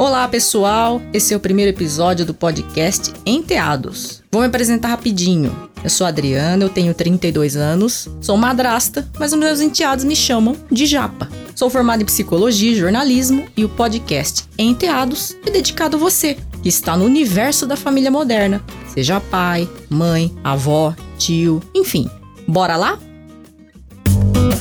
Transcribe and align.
Olá, 0.00 0.26
pessoal! 0.26 1.02
Esse 1.12 1.34
é 1.34 1.36
o 1.36 1.40
primeiro 1.40 1.76
episódio 1.76 2.24
do 2.24 2.32
podcast 2.32 3.12
Enteados. 3.26 4.22
Vou 4.32 4.40
me 4.40 4.48
apresentar 4.48 4.88
rapidinho. 4.88 5.54
Eu 5.84 5.90
sou 5.90 6.06
Adriana, 6.06 6.64
eu 6.64 6.70
tenho 6.70 6.94
32 6.94 7.54
anos, 7.54 8.08
sou 8.18 8.34
madrasta, 8.34 9.06
mas 9.18 9.34
os 9.34 9.38
meus 9.38 9.60
enteados 9.60 10.02
me 10.02 10.16
chamam 10.16 10.56
de 10.72 10.86
Japa. 10.86 11.28
Sou 11.54 11.68
formada 11.68 12.02
em 12.02 12.06
psicologia 12.06 12.72
e 12.72 12.76
jornalismo 12.76 13.46
e 13.54 13.62
o 13.62 13.68
podcast 13.68 14.48
Enteados 14.58 15.36
é 15.44 15.50
dedicado 15.50 15.98
a 15.98 16.00
você, 16.00 16.38
que 16.62 16.70
está 16.70 16.96
no 16.96 17.04
universo 17.04 17.66
da 17.66 17.76
família 17.76 18.10
moderna, 18.10 18.64
seja 18.94 19.20
pai, 19.20 19.68
mãe, 19.90 20.34
avó, 20.42 20.96
tio, 21.18 21.62
enfim. 21.74 22.08
Bora 22.48 22.74
lá? 22.74 22.98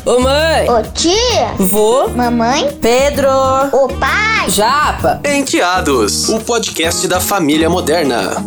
Ô 0.10 0.20
mãe! 0.20 0.68
Ô 0.68 0.82
tia! 0.92 1.54
Vô! 1.60 2.08
Mamãe! 2.08 2.76
Pedro! 2.82 3.30
Ô 3.72 3.88
pai! 3.90 4.50
Japa! 4.50 5.22
Enteados, 5.24 6.28
o 6.30 6.40
podcast 6.40 7.08
da 7.08 7.20
família 7.20 7.70
moderna. 7.70 8.44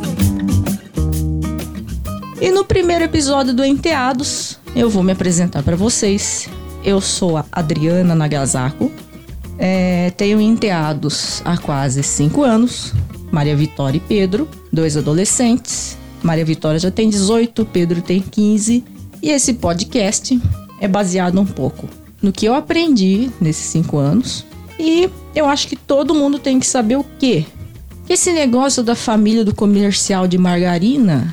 E 2.40 2.50
no 2.50 2.64
primeiro 2.64 3.04
episódio 3.04 3.54
do 3.54 3.64
Enteados, 3.64 4.58
eu 4.74 4.90
vou 4.90 5.04
me 5.04 5.12
apresentar 5.12 5.62
para 5.62 5.76
vocês. 5.76 6.48
Eu 6.82 7.00
sou 7.00 7.36
a 7.36 7.44
Adriana 7.52 8.12
Nagasako, 8.12 8.90
é, 9.56 10.10
tenho 10.16 10.40
enteados 10.40 11.42
há 11.44 11.56
quase 11.56 12.02
5 12.02 12.42
anos, 12.42 12.92
Maria 13.30 13.54
Vitória 13.54 13.98
e 13.98 14.00
Pedro, 14.00 14.48
dois 14.72 14.96
adolescentes. 14.96 15.96
Maria 16.24 16.44
Vitória 16.44 16.80
já 16.80 16.90
tem 16.90 17.08
18, 17.08 17.64
Pedro 17.66 18.02
tem 18.02 18.20
15. 18.20 18.84
E 19.22 19.30
esse 19.30 19.54
podcast 19.54 20.36
é 20.82 20.88
baseado 20.88 21.40
um 21.40 21.46
pouco 21.46 21.88
no 22.20 22.32
que 22.32 22.44
eu 22.44 22.54
aprendi 22.54 23.30
nesses 23.40 23.66
cinco 23.66 23.98
anos. 23.98 24.44
E 24.78 25.08
eu 25.34 25.46
acho 25.46 25.68
que 25.68 25.76
todo 25.76 26.14
mundo 26.14 26.40
tem 26.40 26.58
que 26.58 26.66
saber 26.66 26.96
o 26.96 27.06
quê? 27.18 27.46
Que 28.04 28.14
esse 28.14 28.32
negócio 28.32 28.82
da 28.82 28.96
família 28.96 29.44
do 29.44 29.54
comercial 29.54 30.26
de 30.26 30.36
margarina 30.36 31.32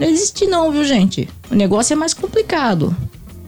não 0.00 0.08
existe 0.08 0.46
não, 0.46 0.72
viu, 0.72 0.84
gente? 0.84 1.28
O 1.48 1.54
negócio 1.54 1.92
é 1.92 1.96
mais 1.96 2.12
complicado. 2.12 2.94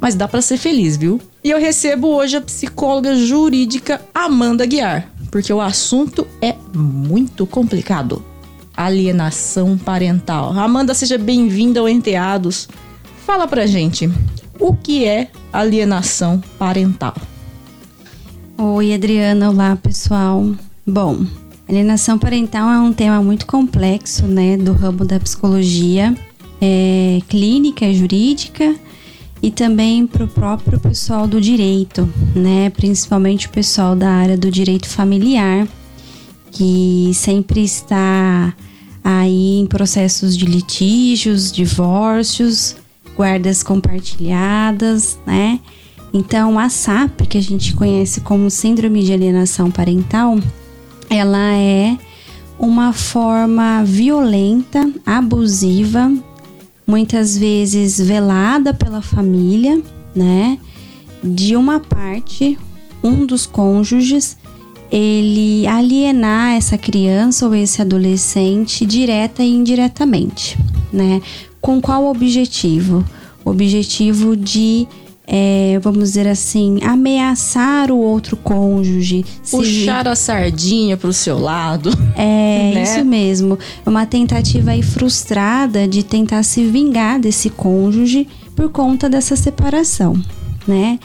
Mas 0.00 0.14
dá 0.14 0.28
para 0.28 0.40
ser 0.40 0.56
feliz, 0.56 0.96
viu? 0.96 1.20
E 1.42 1.50
eu 1.50 1.58
recebo 1.58 2.08
hoje 2.08 2.36
a 2.36 2.40
psicóloga 2.40 3.16
jurídica 3.16 4.00
Amanda 4.14 4.64
Guiar, 4.64 5.10
porque 5.32 5.52
o 5.52 5.60
assunto 5.60 6.28
é 6.40 6.54
muito 6.72 7.44
complicado. 7.44 8.24
Alienação 8.76 9.76
parental. 9.76 10.52
Amanda, 10.56 10.94
seja 10.94 11.18
bem-vinda 11.18 11.80
ao 11.80 11.88
Enteados. 11.88 12.68
Fala 13.26 13.48
pra 13.48 13.66
gente, 13.66 14.08
o 14.66 14.72
que 14.72 15.04
é 15.04 15.28
alienação 15.52 16.42
parental? 16.58 17.14
Oi, 18.56 18.94
Adriana. 18.94 19.50
Olá, 19.50 19.76
pessoal. 19.76 20.42
Bom, 20.86 21.26
alienação 21.68 22.18
parental 22.18 22.70
é 22.70 22.80
um 22.80 22.90
tema 22.90 23.22
muito 23.22 23.44
complexo, 23.44 24.26
né, 24.26 24.56
do 24.56 24.72
ramo 24.72 25.04
da 25.04 25.20
psicologia 25.20 26.16
é, 26.62 27.20
clínica 27.28 27.84
e 27.84 27.94
jurídica 27.94 28.74
e 29.42 29.50
também 29.50 30.06
para 30.06 30.24
o 30.24 30.28
próprio 30.28 30.80
pessoal 30.80 31.26
do 31.26 31.42
direito, 31.42 32.08
né, 32.34 32.70
principalmente 32.70 33.48
o 33.48 33.50
pessoal 33.50 33.94
da 33.94 34.08
área 34.08 34.38
do 34.38 34.50
direito 34.50 34.88
familiar, 34.88 35.68
que 36.50 37.10
sempre 37.12 37.62
está 37.62 38.54
aí 39.02 39.58
em 39.58 39.66
processos 39.66 40.34
de 40.34 40.46
litígios, 40.46 41.52
divórcios, 41.52 42.76
guardas 43.16 43.62
compartilhadas, 43.62 45.18
né? 45.26 45.60
Então, 46.12 46.58
a 46.58 46.68
SAP, 46.68 47.22
que 47.28 47.38
a 47.38 47.42
gente 47.42 47.74
conhece 47.74 48.20
como 48.20 48.48
Síndrome 48.48 49.02
de 49.02 49.12
Alienação 49.12 49.70
Parental, 49.70 50.38
ela 51.10 51.52
é 51.54 51.98
uma 52.58 52.92
forma 52.92 53.82
violenta, 53.84 54.88
abusiva, 55.04 56.12
muitas 56.86 57.36
vezes 57.36 57.98
velada 57.98 58.72
pela 58.72 59.02
família, 59.02 59.82
né? 60.14 60.58
De 61.22 61.56
uma 61.56 61.80
parte, 61.80 62.56
um 63.02 63.26
dos 63.26 63.44
cônjuges, 63.44 64.36
ele 64.92 65.66
alienar 65.66 66.52
essa 66.52 66.78
criança 66.78 67.46
ou 67.46 67.54
esse 67.54 67.82
adolescente 67.82 68.86
direta 68.86 69.42
e 69.42 69.52
indiretamente, 69.52 70.56
né? 70.92 71.20
Com 71.64 71.80
qual 71.80 72.04
objetivo? 72.04 73.02
O 73.42 73.48
objetivo 73.48 74.36
de, 74.36 74.86
é, 75.26 75.78
vamos 75.82 76.10
dizer 76.10 76.28
assim, 76.28 76.78
ameaçar 76.82 77.90
o 77.90 77.96
outro 77.96 78.36
cônjuge. 78.36 79.24
Puxar 79.50 80.06
a 80.06 80.14
sardinha 80.14 80.94
pro 80.98 81.10
seu 81.10 81.38
lado. 81.38 81.88
É, 82.16 82.72
né? 82.76 82.82
isso 82.82 83.02
mesmo. 83.02 83.58
Uma 83.86 84.04
tentativa 84.04 84.72
aí 84.72 84.82
frustrada 84.82 85.88
de 85.88 86.02
tentar 86.02 86.42
se 86.42 86.66
vingar 86.66 87.18
desse 87.18 87.48
cônjuge 87.48 88.28
por 88.54 88.68
conta 88.68 89.08
dessa 89.08 89.34
separação, 89.34 90.22
né? 90.68 90.98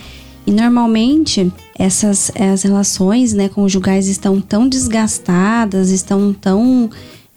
E 0.45 0.51
normalmente 0.51 1.49
essas 1.77 2.31
as 2.37 2.63
relações 2.63 3.31
né, 3.31 3.47
conjugais 3.47 4.09
estão 4.09 4.41
tão 4.41 4.67
desgastadas, 4.67 5.89
estão 5.89 6.33
tão 6.33 6.89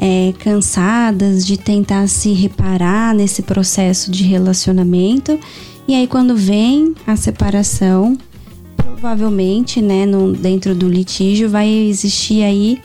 é, 0.03 0.35
cansadas 0.41 1.47
de 1.47 1.57
tentar 1.57 2.09
se 2.09 2.33
reparar 2.33 3.15
nesse 3.15 3.41
processo 3.41 4.11
de 4.11 4.25
relacionamento. 4.25 5.39
E 5.87 5.95
aí, 5.95 6.09
quando 6.09 6.35
vem 6.35 6.93
a 7.07 7.15
separação, 7.15 8.19
provavelmente, 8.77 9.81
né, 9.81 10.05
no, 10.05 10.33
dentro 10.33 10.75
do 10.75 10.89
litígio, 10.89 11.49
vai 11.49 11.69
existir 11.69 12.43
aí 12.43 12.81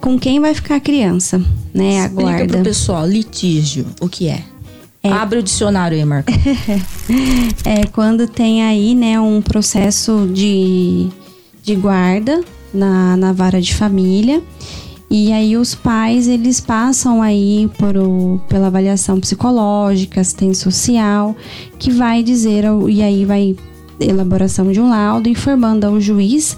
com 0.00 0.16
quem 0.16 0.38
vai 0.38 0.54
ficar 0.54 0.76
a 0.76 0.80
criança, 0.80 1.42
né? 1.74 2.04
Explica 2.04 2.30
Aguarda. 2.30 2.54
pro 2.54 2.62
pessoal, 2.62 3.08
litígio, 3.08 3.86
o 4.00 4.08
que 4.08 4.28
é? 4.28 4.44
É. 5.02 5.10
Abre 5.10 5.40
o 5.40 5.42
dicionário 5.42 5.98
aí, 5.98 6.04
Marco. 6.04 6.30
É 7.64 7.86
quando 7.86 8.28
tem 8.28 8.62
aí, 8.62 8.94
né, 8.94 9.20
um 9.20 9.42
processo 9.42 10.28
de, 10.32 11.08
de 11.62 11.74
guarda 11.74 12.40
na, 12.72 13.16
na 13.16 13.32
vara 13.32 13.60
de 13.60 13.74
família. 13.74 14.40
E 15.14 15.30
aí 15.30 15.58
os 15.58 15.74
pais, 15.74 16.26
eles 16.26 16.58
passam 16.58 17.20
aí 17.20 17.70
por 17.76 17.98
o, 17.98 18.40
pela 18.48 18.68
avaliação 18.68 19.20
psicológica, 19.20 20.22
assistência 20.22 20.64
social, 20.64 21.36
que 21.78 21.90
vai 21.90 22.22
dizer, 22.22 22.64
e 22.88 23.02
aí 23.02 23.26
vai 23.26 23.54
elaboração 24.00 24.72
de 24.72 24.80
um 24.80 24.88
laudo 24.88 25.28
informando 25.28 25.86
ao 25.86 26.00
juiz 26.00 26.56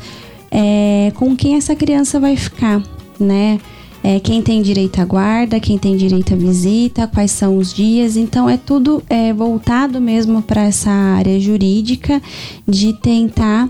é, 0.53 1.11
com 1.17 1.35
quem 1.35 1.57
essa 1.57 1.75
criança 1.75 2.21
vai 2.21 2.37
ficar, 2.37 2.81
né? 3.19 3.59
É, 4.05 4.21
quem 4.21 4.41
tem 4.41 4.63
direito 4.63 5.01
à 5.01 5.05
guarda, 5.05 5.59
quem 5.59 5.77
tem 5.77 5.97
direito 5.97 6.33
à 6.35 6.37
visita, 6.37 7.09
quais 7.09 7.33
são 7.33 7.57
os 7.57 7.75
dias. 7.75 8.17
Então 8.17 8.49
é 8.49 8.57
tudo 8.57 9.03
é, 9.11 9.33
voltado 9.33 10.01
mesmo 10.01 10.41
para 10.41 10.63
essa 10.63 10.91
área 10.91 11.41
jurídica 11.41 12.23
de 12.69 12.93
tentar 12.93 13.69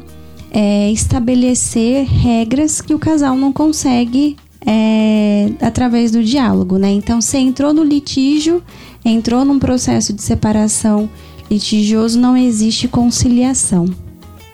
é, 0.50 0.92
estabelecer 0.92 2.04
regras 2.04 2.82
que 2.82 2.92
o 2.92 2.98
casal 2.98 3.34
não 3.34 3.50
consegue 3.50 4.36
é, 4.66 5.50
através 5.60 6.10
do 6.10 6.22
diálogo, 6.22 6.78
né? 6.78 6.90
Então, 6.90 7.20
você 7.20 7.38
entrou 7.38 7.72
no 7.72 7.82
litígio, 7.82 8.62
entrou 9.04 9.44
num 9.44 9.58
processo 9.58 10.12
de 10.12 10.22
separação 10.22 11.08
litigioso, 11.50 12.18
não 12.18 12.36
existe 12.36 12.88
conciliação. 12.88 13.86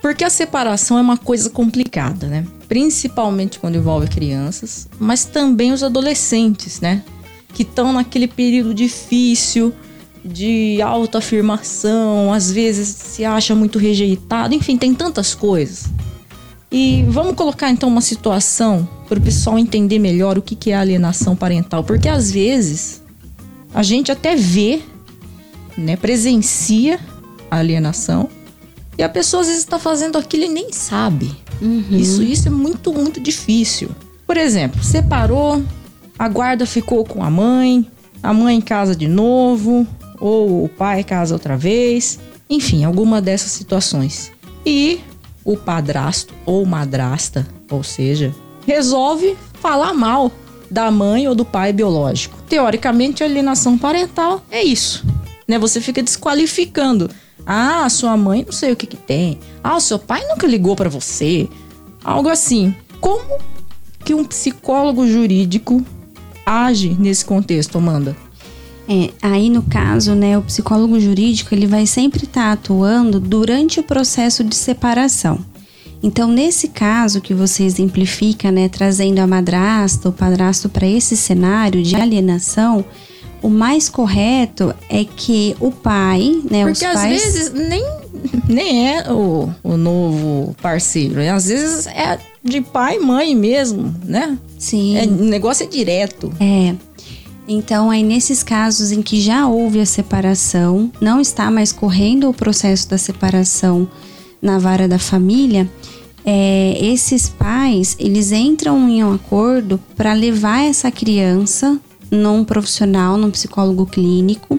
Porque 0.02 0.24
a 0.24 0.30
separação 0.30 0.98
é 0.98 1.00
uma 1.00 1.16
coisa 1.16 1.50
complicada, 1.50 2.26
né? 2.26 2.46
Principalmente 2.68 3.58
quando 3.58 3.76
envolve 3.76 4.08
crianças, 4.08 4.88
mas 4.98 5.24
também 5.24 5.72
os 5.72 5.82
adolescentes, 5.82 6.80
né? 6.80 7.02
Que 7.52 7.62
estão 7.62 7.92
naquele 7.92 8.26
período 8.26 8.72
difícil 8.72 9.72
de 10.24 10.80
autoafirmação, 10.82 12.32
às 12.32 12.50
vezes 12.50 12.88
se 12.88 13.24
acha 13.24 13.54
muito 13.54 13.78
rejeitado, 13.78 14.54
enfim, 14.54 14.76
tem 14.76 14.94
tantas 14.94 15.34
coisas. 15.34 15.86
E 16.70 17.04
vamos 17.08 17.34
colocar 17.34 17.70
então 17.70 17.88
uma 17.88 18.00
situação 18.00 18.88
para 19.10 19.18
o 19.18 19.22
pessoal 19.22 19.58
entender 19.58 19.98
melhor 19.98 20.38
o 20.38 20.42
que 20.42 20.54
que 20.54 20.70
é 20.70 20.76
alienação 20.76 21.34
parental, 21.34 21.82
porque 21.82 22.08
às 22.08 22.30
vezes 22.30 23.02
a 23.74 23.82
gente 23.82 24.12
até 24.12 24.36
vê, 24.36 24.80
né, 25.76 25.96
presencia 25.96 27.00
a 27.50 27.56
alienação, 27.56 28.28
e 28.96 29.02
a 29.02 29.08
pessoa 29.08 29.40
às 29.40 29.48
vezes 29.48 29.62
está 29.62 29.80
fazendo 29.80 30.16
aquilo 30.16 30.44
e 30.44 30.48
nem 30.48 30.72
sabe. 30.72 31.34
Isso, 31.90 32.22
isso 32.22 32.46
é 32.46 32.52
muito, 32.52 32.92
muito 32.92 33.18
difícil. 33.20 33.90
Por 34.24 34.36
exemplo, 34.36 34.80
separou, 34.80 35.60
a 36.16 36.28
guarda 36.28 36.64
ficou 36.64 37.04
com 37.04 37.24
a 37.24 37.30
mãe, 37.30 37.84
a 38.22 38.32
mãe 38.32 38.60
casa 38.60 38.94
de 38.94 39.08
novo, 39.08 39.88
ou 40.20 40.64
o 40.64 40.68
pai 40.68 41.02
casa 41.02 41.34
outra 41.34 41.56
vez. 41.56 42.20
Enfim, 42.48 42.84
alguma 42.84 43.20
dessas 43.20 43.50
situações. 43.50 44.30
E 44.64 45.00
o 45.44 45.56
padrasto 45.56 46.32
ou 46.46 46.64
madrasta, 46.64 47.44
ou 47.68 47.82
seja, 47.82 48.32
resolve 48.70 49.36
falar 49.54 49.92
mal 49.92 50.30
da 50.70 50.92
mãe 50.92 51.26
ou 51.26 51.34
do 51.34 51.44
pai 51.44 51.72
biológico. 51.72 52.40
Teoricamente, 52.48 53.24
a 53.24 53.26
alienação 53.26 53.76
parental 53.76 54.44
é 54.48 54.62
isso. 54.62 55.04
Né? 55.48 55.58
Você 55.58 55.80
fica 55.80 56.00
desqualificando. 56.00 57.10
Ah, 57.44 57.88
sua 57.88 58.16
mãe 58.16 58.44
não 58.44 58.52
sei 58.52 58.70
o 58.70 58.76
que 58.76 58.86
que 58.86 58.96
tem. 58.96 59.40
Ah, 59.64 59.76
o 59.76 59.80
seu 59.80 59.98
pai 59.98 60.24
nunca 60.28 60.46
ligou 60.46 60.76
pra 60.76 60.88
você. 60.88 61.48
Algo 62.04 62.28
assim. 62.28 62.72
Como 63.00 63.38
que 64.04 64.14
um 64.14 64.24
psicólogo 64.24 65.04
jurídico 65.04 65.84
age 66.46 66.96
nesse 66.96 67.24
contexto, 67.24 67.76
Amanda? 67.76 68.16
É, 68.88 69.10
aí 69.20 69.50
no 69.50 69.62
caso, 69.62 70.14
né, 70.14 70.38
o 70.38 70.42
psicólogo 70.42 71.00
jurídico 71.00 71.52
ele 71.54 71.66
vai 71.66 71.86
sempre 71.86 72.24
estar 72.24 72.42
tá 72.42 72.52
atuando 72.52 73.18
durante 73.18 73.80
o 73.80 73.82
processo 73.82 74.44
de 74.44 74.54
separação. 74.54 75.49
Então, 76.02 76.28
nesse 76.28 76.68
caso 76.68 77.20
que 77.20 77.34
você 77.34 77.62
exemplifica, 77.62 78.50
né, 78.50 78.68
trazendo 78.68 79.18
a 79.18 79.26
madrasta, 79.26 80.08
o 80.08 80.12
padrasto 80.12 80.68
para 80.68 80.86
esse 80.86 81.16
cenário 81.16 81.82
de 81.82 81.94
alienação, 81.94 82.84
o 83.42 83.48
mais 83.48 83.88
correto 83.88 84.74
é 84.88 85.04
que 85.04 85.56
o 85.60 85.70
pai, 85.70 86.40
né, 86.50 86.64
Porque 86.64 86.84
os 86.84 86.90
às 86.94 86.94
pais... 86.94 87.22
vezes 87.22 87.52
nem, 87.52 87.84
nem 88.48 88.88
é 88.88 89.12
o, 89.12 89.50
o 89.62 89.76
novo 89.76 90.54
parceiro, 90.60 91.16
né? 91.16 91.30
às 91.30 91.46
vezes 91.46 91.86
é 91.86 92.18
de 92.42 92.60
pai 92.60 92.96
e 92.96 93.00
mãe 93.00 93.34
mesmo, 93.34 93.94
né? 94.04 94.38
Sim. 94.58 94.96
É, 94.96 95.04
o 95.04 95.24
negócio 95.24 95.64
é 95.64 95.66
direto. 95.66 96.32
É. 96.40 96.74
Então, 97.46 97.90
aí 97.90 98.02
nesses 98.02 98.42
casos 98.42 98.92
em 98.92 99.02
que 99.02 99.20
já 99.20 99.46
houve 99.46 99.80
a 99.80 99.86
separação, 99.86 100.90
não 101.00 101.20
está 101.20 101.50
mais 101.50 101.72
correndo 101.72 102.28
o 102.28 102.34
processo 102.34 102.88
da 102.88 102.96
separação 102.96 103.88
na 104.40 104.58
vara 104.58 104.88
da 104.88 104.98
família, 104.98 105.70
é, 106.24 106.78
esses 106.80 107.28
pais 107.28 107.96
eles 107.98 108.32
entram 108.32 108.88
em 108.88 109.02
um 109.02 109.14
acordo 109.14 109.80
para 109.96 110.12
levar 110.12 110.64
essa 110.64 110.90
criança 110.90 111.78
num 112.10 112.44
profissional, 112.44 113.16
num 113.16 113.30
psicólogo 113.30 113.86
clínico, 113.86 114.58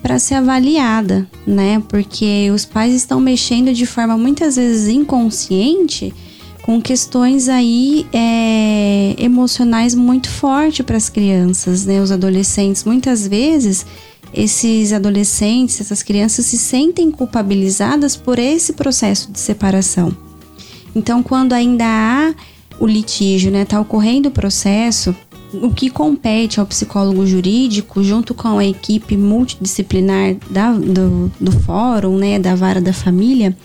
para 0.00 0.18
ser 0.18 0.34
avaliada, 0.34 1.26
né? 1.46 1.82
Porque 1.88 2.50
os 2.54 2.64
pais 2.64 2.94
estão 2.94 3.20
mexendo 3.20 3.72
de 3.72 3.86
forma 3.86 4.16
muitas 4.16 4.56
vezes 4.56 4.88
inconsciente 4.88 6.12
com 6.62 6.80
questões 6.80 7.48
aí 7.48 8.06
é, 8.12 9.14
emocionais 9.18 9.94
muito 9.94 10.30
fortes 10.30 10.84
para 10.84 10.96
as 10.96 11.08
crianças, 11.08 11.84
né? 11.84 12.00
Os 12.00 12.10
adolescentes, 12.10 12.84
muitas 12.84 13.26
vezes, 13.26 13.84
esses 14.34 14.92
adolescentes, 14.92 15.80
essas 15.80 16.02
crianças 16.02 16.46
se 16.46 16.58
sentem 16.58 17.10
culpabilizadas 17.10 18.16
por 18.16 18.38
esse 18.38 18.72
processo 18.72 19.30
de 19.30 19.38
separação. 19.38 20.16
Então, 20.94 21.22
quando 21.22 21.52
ainda 21.52 21.84
há 21.84 22.34
o 22.78 22.86
litígio, 22.86 23.50
né, 23.50 23.64
tá 23.64 23.80
ocorrendo 23.80 24.28
o 24.28 24.32
processo, 24.32 25.14
o 25.52 25.70
que 25.70 25.88
compete 25.88 26.58
ao 26.58 26.66
psicólogo 26.66 27.26
jurídico, 27.26 28.02
junto 28.02 28.34
com 28.34 28.58
a 28.58 28.64
equipe 28.64 29.16
multidisciplinar 29.16 30.36
da, 30.50 30.72
do, 30.72 31.30
do 31.40 31.52
fórum, 31.60 32.16
né, 32.16 32.38
da 32.38 32.54
vara 32.54 32.80
da 32.80 32.92
família, 32.92 33.56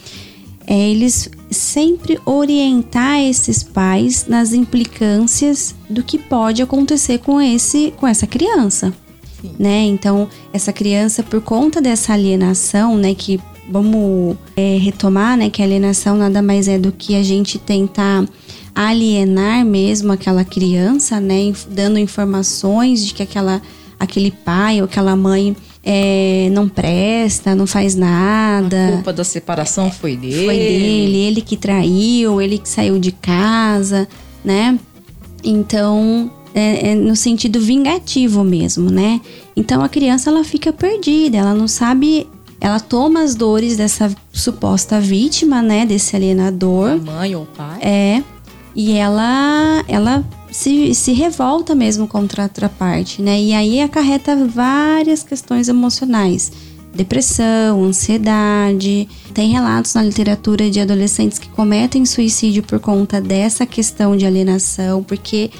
é 0.67 0.89
eles 0.89 1.29
sempre 1.49 2.19
orientar 2.25 3.19
esses 3.19 3.63
pais 3.63 4.27
nas 4.27 4.53
implicâncias 4.53 5.73
do 5.89 6.03
que 6.03 6.19
pode 6.19 6.61
acontecer 6.61 7.17
com 7.17 7.41
esse 7.41 7.91
com 7.97 8.05
essa 8.05 8.27
criança, 8.27 8.93
Sim. 9.41 9.51
né? 9.57 9.81
Então 9.83 10.27
essa 10.53 10.71
criança 10.73 11.23
por 11.23 11.41
conta 11.41 11.81
dessa 11.81 12.13
alienação, 12.13 12.97
né, 12.97 13.13
que 13.13 13.39
vamos 13.69 14.35
é, 14.55 14.77
retomar, 14.77 15.37
né, 15.37 15.49
que 15.49 15.61
a 15.61 15.65
alienação 15.65 16.17
nada 16.17 16.41
mais 16.41 16.67
é 16.67 16.77
do 16.77 16.91
que 16.91 17.15
a 17.15 17.23
gente 17.23 17.59
tentar 17.59 18.25
alienar 18.73 19.65
mesmo 19.65 20.11
aquela 20.11 20.43
criança, 20.43 21.19
né, 21.19 21.53
dando 21.69 21.99
informações 21.99 23.05
de 23.05 23.13
que 23.13 23.23
aquela 23.23 23.61
aquele 23.99 24.31
pai 24.31 24.79
ou 24.79 24.85
aquela 24.85 25.15
mãe 25.15 25.55
é, 25.83 26.49
não 26.51 26.69
presta, 26.69 27.53
não 27.53 27.67
faz 27.67 27.95
nada. 27.95 28.87
A 28.87 28.91
culpa 28.93 29.13
da 29.13 29.23
separação 29.23 29.91
foi 29.91 30.15
dele. 30.15 30.45
Foi 30.45 30.57
dele, 30.57 31.17
ele 31.17 31.41
que 31.41 31.57
traiu, 31.57 32.41
ele 32.41 32.57
que 32.57 32.69
saiu 32.69 32.97
de 32.97 33.11
casa, 33.11 34.07
né? 34.43 34.79
Então, 35.43 36.31
é, 36.53 36.91
é 36.91 36.95
no 36.95 37.15
sentido 37.15 37.59
vingativo 37.59 38.43
mesmo, 38.43 38.89
né? 38.89 39.21
Então 39.55 39.83
a 39.83 39.89
criança 39.89 40.29
ela 40.29 40.43
fica 40.43 40.71
perdida, 40.71 41.37
ela 41.37 41.53
não 41.53 41.67
sabe, 41.67 42.27
ela 42.59 42.79
toma 42.79 43.21
as 43.21 43.35
dores 43.35 43.77
dessa 43.77 44.13
suposta 44.31 44.99
vítima, 44.99 45.61
né? 45.61 45.85
Desse 45.85 46.15
alienador. 46.15 46.91
A 46.91 46.97
mãe 46.97 47.35
ou 47.35 47.45
pai. 47.45 47.79
É. 47.81 48.23
E 48.75 48.93
ela, 48.93 49.83
ela 49.87 50.23
se, 50.51 50.93
se 50.93 51.11
revolta 51.13 51.75
mesmo 51.75 52.07
contra 52.07 52.43
a 52.43 52.45
outra 52.45 52.69
parte, 52.69 53.21
né? 53.21 53.39
E 53.39 53.53
aí 53.53 53.81
acarreta 53.81 54.35
várias 54.45 55.23
questões 55.23 55.67
emocionais. 55.67 56.51
Depressão, 56.93 57.83
ansiedade. 57.83 59.07
Tem 59.33 59.51
relatos 59.51 59.93
na 59.93 60.03
literatura 60.03 60.69
de 60.69 60.79
adolescentes 60.79 61.37
que 61.37 61.47
cometem 61.49 62.05
suicídio 62.05 62.63
por 62.63 62.79
conta 62.79 63.21
dessa 63.21 63.65
questão 63.65 64.17
de 64.17 64.25
alienação, 64.25 65.03
porque 65.03 65.51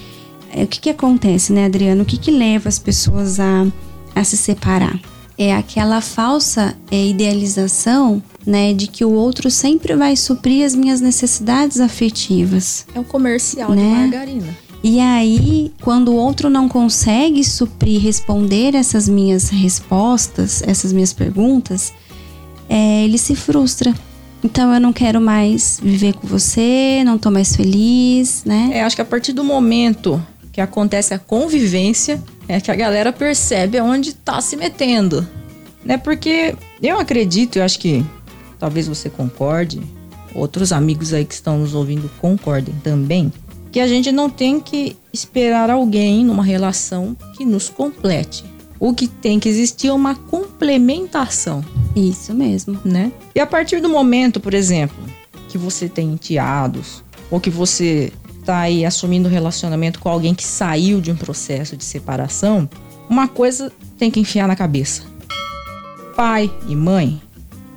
o 0.56 0.68
que, 0.68 0.80
que 0.80 0.90
acontece, 0.90 1.54
né, 1.54 1.66
Adriano? 1.66 2.04
O 2.04 2.06
que, 2.06 2.18
que 2.18 2.32
leva 2.32 2.70
as 2.70 2.80
pessoas 2.80 3.40
a, 3.40 3.68
a 4.16 4.24
se 4.24 4.38
separar? 4.38 5.00
É 5.38 5.56
aquela 5.56 6.02
falsa 6.02 6.76
é, 6.92 7.08
idealização 7.08 8.22
né, 8.46 8.74
de 8.74 8.88
que 8.88 9.06
o 9.06 9.12
outro 9.12 9.50
sempre 9.50 9.96
vai 9.96 10.16
suprir 10.16 10.66
as 10.66 10.76
minhas 10.76 11.00
necessidades 11.00 11.80
afetivas. 11.80 12.86
É 12.94 13.00
o 13.00 13.04
comercial 13.04 13.72
né? 13.72 13.82
de 13.82 13.90
margarina. 13.90 14.58
E 14.84 15.00
aí, 15.00 15.74
quando 15.82 16.10
o 16.10 16.16
outro 16.16 16.50
não 16.50 16.70
consegue 16.70 17.44
suprir, 17.44 18.02
responder 18.02 18.76
essas 18.76 19.10
minhas 19.10 19.50
respostas, 19.50 20.62
essas 20.66 20.94
minhas 20.94 21.12
perguntas, 21.12 21.94
é, 22.70 23.04
ele 23.04 23.18
se 23.18 23.36
frustra. 23.36 23.94
Então 24.44 24.74
eu 24.74 24.80
não 24.80 24.94
quero 24.94 25.20
mais 25.20 25.80
viver 25.84 26.14
com 26.14 26.26
você, 26.26 27.04
não 27.06 27.18
tô 27.18 27.30
mais 27.30 27.56
feliz, 27.56 28.44
né? 28.46 28.70
É, 28.74 28.84
acho 28.84 28.96
que 28.96 29.02
a 29.02 29.06
partir 29.06 29.34
do 29.34 29.44
momento 29.44 30.22
que 30.52 30.62
acontece 30.62 31.14
a 31.14 31.20
convivência, 31.20 32.22
é 32.48 32.60
que 32.60 32.72
a 32.72 32.76
galera 32.76 33.14
percebe 33.14 33.80
onde 33.80 34.14
tá 34.14 34.42
se 34.42 34.56
metendo. 34.56 35.28
Né? 35.84 35.98
Porque 35.98 36.56
eu 36.82 37.00
acredito, 37.00 37.58
eu 37.58 37.64
acho 37.64 37.80
que 37.80 38.06
talvez 38.60 38.88
você 38.88 39.10
concorde, 39.10 39.82
outros 40.34 40.72
amigos 40.72 41.14
aí 41.14 41.26
que 41.26 41.34
estão 41.34 41.60
nos 41.60 41.74
ouvindo 41.74 42.10
concordem 42.20 42.76
também, 42.84 43.32
que 43.72 43.80
a 43.80 43.88
gente 43.88 44.12
não 44.12 44.30
tem 44.30 44.60
que 44.60 44.98
esperar 45.14 45.70
alguém 45.70 46.26
numa 46.26 46.44
relação 46.44 47.16
que 47.38 47.46
nos 47.46 47.70
complete. 47.70 48.44
O 48.80 48.94
que 48.94 49.08
tem 49.08 49.40
que 49.40 49.50
existir 49.50 49.88
é 49.88 49.94
uma 49.94 50.16
complementação. 50.16 51.64
Isso 51.96 52.34
mesmo. 52.34 52.80
Né? 52.86 53.12
E 53.36 53.40
a 53.40 53.46
partir 53.46 53.82
do 53.82 53.90
momento, 53.90 54.40
por 54.40 54.54
exemplo, 54.54 54.98
que 55.50 55.58
você 55.58 55.90
tem 55.90 56.14
enteados, 56.14 57.04
ou 57.30 57.40
que 57.40 57.50
você 57.50 58.12
está 58.50 58.62
aí 58.62 58.84
assumindo 58.84 59.30
relacionamento 59.30 60.00
com 60.00 60.10
alguém 60.10 60.34
que 60.34 60.44
saiu 60.44 61.00
de 61.00 61.12
um 61.12 61.16
processo 61.16 61.78
de 61.78 61.84
separação, 61.84 62.68
uma 63.08 63.28
coisa 63.28 63.72
tem 64.00 64.10
que 64.10 64.20
enfiar 64.20 64.48
na 64.48 64.56
cabeça. 64.56 65.04
Pai 66.16 66.52
e 66.68 66.76
mãe 66.76 67.22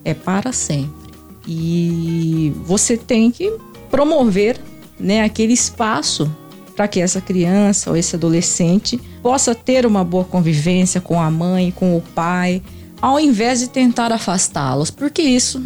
é 0.03 0.15
para 0.15 0.51
sempre. 0.51 1.13
E 1.47 2.55
você 2.65 2.97
tem 2.97 3.31
que 3.31 3.53
promover 3.91 4.59
né, 4.99 5.23
aquele 5.23 5.53
espaço 5.53 6.31
para 6.75 6.89
que 6.89 7.01
essa 7.01 7.21
criança 7.21 7.91
ou 7.91 7.97
esse 7.97 8.17
adolescente 8.17 8.99
possa 9.23 9.55
ter 9.55 9.85
uma 9.85 10.03
boa 10.03 10.25
convivência 10.25 11.03
com 11.03 11.21
a 11.21 11.31
mãe, 11.31 11.71
com 11.71 11.95
o 11.95 12.01
pai, 12.01 12.63
ao 13.01 13.21
invés 13.21 13.61
de 13.61 13.69
tentar 13.69 14.11
afastá-los, 14.11 14.91
porque 14.91 15.21
isso 15.21 15.63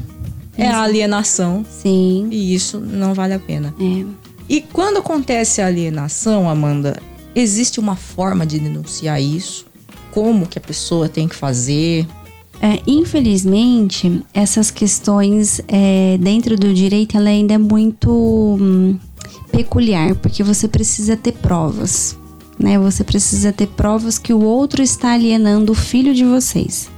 é 0.59 0.67
alienação. 0.67 1.65
Sim. 1.71 2.29
E 2.33 2.55
isso 2.55 2.81
não 2.81 3.15
vale 3.15 3.35
a 3.35 3.39
pena. 3.39 3.73
É. 3.79 4.26
E 4.49 4.61
quando 4.61 4.99
acontece 4.99 5.61
a 5.61 5.67
alienação, 5.67 6.49
Amanda, 6.49 7.01
existe 7.35 7.81
uma 7.81 7.97
forma 7.97 8.47
de 8.47 8.59
denunciar 8.59 9.21
isso? 9.21 9.67
Como 10.11 10.47
que 10.47 10.59
a 10.59 10.63
pessoa 10.63 11.09
tem 11.09 11.29
que 11.29 11.35
fazer? 11.35 12.07
É, 12.61 12.81
infelizmente, 12.87 14.23
essas 14.33 14.71
questões 14.71 15.61
é, 15.69 16.17
dentro 16.19 16.57
do 16.57 16.73
direito 16.73 17.17
ela 17.17 17.29
ainda 17.29 17.55
é 17.55 17.59
muito 17.59 18.11
hum, 18.11 18.99
peculiar, 19.51 20.15
porque 20.17 20.43
você 20.43 20.67
precisa 20.67 21.17
ter 21.17 21.33
provas, 21.33 22.17
né? 22.59 22.79
Você 22.79 23.05
precisa 23.05 23.53
ter 23.53 23.67
provas 23.67 24.19
que 24.19 24.33
o 24.33 24.43
outro 24.43 24.83
está 24.83 25.13
alienando 25.13 25.73
o 25.73 25.75
filho 25.75 26.15
de 26.15 26.25
vocês, 26.25 26.89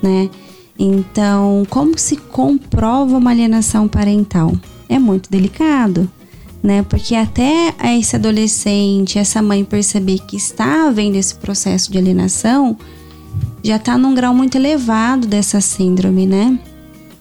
né? 0.00 0.30
Então, 0.78 1.66
como 1.68 1.98
se 1.98 2.16
comprova 2.16 3.16
uma 3.16 3.30
alienação 3.30 3.88
parental? 3.88 4.52
É 4.88 4.98
muito 4.98 5.30
delicado, 5.30 6.10
né? 6.62 6.82
Porque 6.82 7.14
até 7.14 7.74
esse 7.98 8.16
adolescente, 8.16 9.18
essa 9.18 9.40
mãe 9.40 9.64
perceber 9.64 10.18
que 10.26 10.36
está 10.36 10.88
havendo 10.88 11.16
esse 11.16 11.34
processo 11.34 11.90
de 11.90 11.98
alienação, 11.98 12.76
já 13.62 13.76
está 13.76 13.96
num 13.96 14.14
grau 14.14 14.34
muito 14.34 14.56
elevado 14.56 15.26
dessa 15.26 15.60
síndrome, 15.60 16.26
né? 16.26 16.58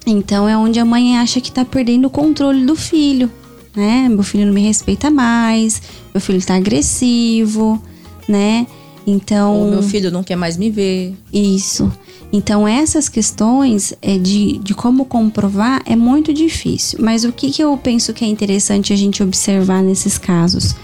Então 0.05 0.47
é 0.47 0.57
onde 0.57 0.79
a 0.79 0.85
mãe 0.85 1.17
acha 1.17 1.41
que 1.41 1.49
está 1.49 1.63
perdendo 1.63 2.05
o 2.05 2.09
controle 2.09 2.65
do 2.65 2.75
filho, 2.75 3.29
né? 3.75 4.09
Meu 4.09 4.23
filho 4.23 4.45
não 4.45 4.53
me 4.53 4.61
respeita 4.61 5.09
mais, 5.09 5.81
meu 6.13 6.21
filho 6.21 6.37
está 6.37 6.55
agressivo, 6.55 7.81
né? 8.27 8.65
Então. 9.09 9.67
O 9.67 9.71
meu 9.71 9.83
filho 9.83 10.11
não 10.11 10.23
quer 10.23 10.35
mais 10.35 10.57
me 10.57 10.69
ver. 10.69 11.15
Isso. 11.33 11.91
Então, 12.31 12.67
essas 12.67 13.09
questões 13.09 13.93
é, 14.01 14.17
de, 14.17 14.59
de 14.59 14.73
como 14.73 15.05
comprovar 15.05 15.81
é 15.85 15.95
muito 15.95 16.31
difícil. 16.31 16.99
Mas 17.01 17.23
o 17.23 17.31
que, 17.31 17.49
que 17.49 17.63
eu 17.63 17.75
penso 17.77 18.13
que 18.13 18.23
é 18.23 18.27
interessante 18.27 18.93
a 18.93 18.95
gente 18.95 19.23
observar 19.23 19.81
nesses 19.81 20.17
casos? 20.17 20.75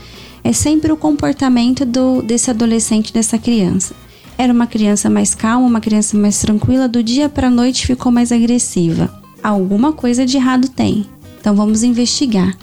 é 0.45 0.53
sempre 0.53 0.91
o 0.91 0.95
comportamento 0.95 1.83
do, 1.83 2.21
desse 2.21 2.51
adolescente, 2.51 3.11
dessa 3.11 3.35
criança. 3.35 3.95
Era 4.37 4.53
uma 4.53 4.67
criança 4.67 5.09
mais 5.09 5.33
calma, 5.33 5.65
uma 5.65 5.81
criança 5.81 6.15
mais 6.15 6.37
tranquila, 6.37 6.87
do 6.87 7.01
dia 7.01 7.27
para 7.27 7.47
a 7.47 7.49
noite 7.49 7.87
ficou 7.87 8.11
mais 8.11 8.31
agressiva. 8.31 9.11
Alguma 9.41 9.91
coisa 9.91 10.23
de 10.23 10.37
errado 10.37 10.69
tem. 10.69 11.07
Então 11.41 11.55
vamos 11.55 11.81
investigar. 11.81 12.55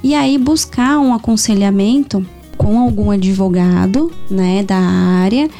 E 0.00 0.14
aí 0.14 0.38
buscar 0.38 1.00
um 1.00 1.12
aconselhamento 1.12 2.24
com 2.54 2.78
algum 2.78 3.10
advogado, 3.10 4.10
né, 4.30 4.62
da 4.62 4.78
área 4.78 5.50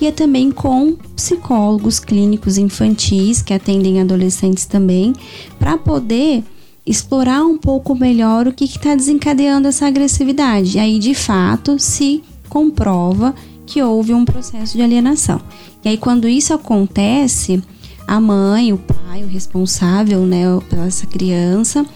e 0.00 0.06
é 0.06 0.12
também 0.12 0.50
com 0.50 0.96
psicólogos 1.14 1.98
clínicos 1.98 2.58
infantis 2.58 3.40
que 3.42 3.54
atendem 3.54 4.00
adolescentes 4.00 4.66
também, 4.66 5.14
para 5.58 5.78
poder 5.78 6.44
explorar 6.86 7.42
um 7.44 7.56
pouco 7.56 7.94
melhor 7.94 8.46
o 8.46 8.52
que 8.52 8.64
está 8.64 8.94
desencadeando 8.94 9.68
essa 9.68 9.86
agressividade. 9.86 10.76
E 10.76 10.80
aí, 10.80 10.98
de 10.98 11.14
fato, 11.14 11.78
se 11.78 12.22
comprova 12.48 13.34
que 13.64 13.82
houve 13.82 14.12
um 14.12 14.24
processo 14.24 14.76
de 14.76 14.82
alienação. 14.82 15.40
E 15.82 15.88
aí, 15.88 15.96
quando 15.96 16.28
isso 16.28 16.52
acontece, 16.52 17.62
a 18.06 18.20
mãe, 18.20 18.72
o 18.72 18.78
pai, 18.78 19.24
o 19.24 19.26
responsável, 19.26 20.20
né, 20.26 20.44
pela 20.68 20.86
essa 20.86 21.06
criança, 21.06 21.86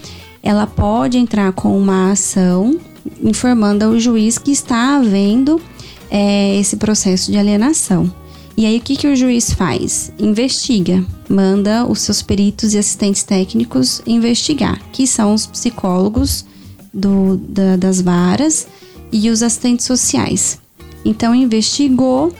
ela 0.41 0.65
pode 0.65 1.17
entrar 1.17 1.51
com 1.51 1.77
uma 1.77 2.11
ação 2.11 2.79
informando 3.23 3.85
ao 3.85 3.99
juiz 3.99 4.37
que 4.37 4.51
está 4.51 4.97
havendo 4.97 5.61
é, 6.09 6.59
esse 6.59 6.77
processo 6.77 7.31
de 7.31 7.37
alienação. 7.37 8.11
E 8.57 8.65
aí 8.65 8.77
o 8.77 8.81
que, 8.81 8.97
que 8.97 9.07
o 9.07 9.15
juiz 9.15 9.53
faz? 9.53 10.11
Investiga, 10.19 11.05
manda 11.29 11.85
os 11.85 12.01
seus 12.01 12.21
peritos 12.21 12.73
e 12.73 12.77
assistentes 12.77 13.23
técnicos 13.23 14.01
investigar, 14.05 14.81
que 14.91 15.07
são 15.07 15.33
os 15.33 15.45
psicólogos 15.45 16.45
do, 16.93 17.37
da, 17.37 17.77
das 17.77 18.01
varas 18.01 18.67
e 19.11 19.29
os 19.29 19.41
assistentes 19.41 19.85
sociais. 19.85 20.59
Então 21.05 21.33
investigou, 21.33 22.33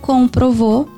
comprovou, 0.00 0.88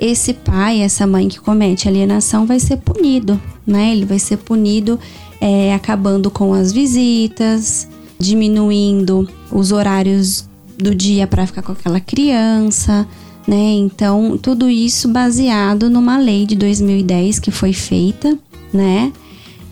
esse 0.00 0.32
pai, 0.32 0.80
essa 0.80 1.06
mãe 1.06 1.28
que 1.28 1.40
comete 1.40 1.88
alienação 1.88 2.46
vai 2.46 2.60
ser 2.60 2.76
punido, 2.78 3.40
né? 3.66 3.92
Ele 3.92 4.04
vai 4.04 4.18
ser 4.18 4.36
punido 4.36 4.98
é, 5.40 5.74
acabando 5.74 6.30
com 6.30 6.54
as 6.54 6.72
visitas, 6.72 7.88
diminuindo 8.18 9.28
os 9.50 9.72
horários 9.72 10.48
do 10.76 10.94
dia 10.94 11.26
para 11.26 11.46
ficar 11.46 11.62
com 11.62 11.72
aquela 11.72 12.00
criança, 12.00 13.06
né? 13.46 13.72
Então, 13.72 14.36
tudo 14.36 14.68
isso 14.68 15.08
baseado 15.08 15.88
numa 15.88 16.18
lei 16.18 16.46
de 16.46 16.54
2010 16.54 17.38
que 17.38 17.50
foi 17.50 17.72
feita, 17.72 18.38
né? 18.72 19.12